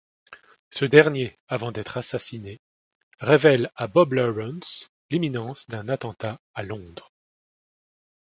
[0.71, 2.59] Ce dernier, avant d’être assassiné,
[3.19, 7.11] révèle à Bob Lawrence l’imminence d’un attentat à Londres.